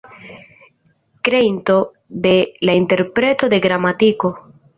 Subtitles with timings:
[1.21, 4.35] Kreinto de "La Interpreto de Gramatiko".